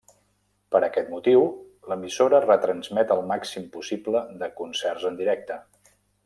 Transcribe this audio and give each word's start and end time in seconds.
Per 0.75 0.79
aquest 0.85 1.11
motiu, 1.15 1.43
l'emissora 1.91 2.39
retransmet 2.45 3.13
el 3.17 3.21
màxim 3.33 3.69
possible 3.77 4.25
de 4.41 4.51
concerts 4.63 5.07
en 5.13 5.21
directe. 5.21 5.61